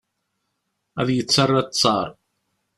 Ad 0.99 1.07
yettarra 1.15 1.61
ttaṛ. 1.63 2.09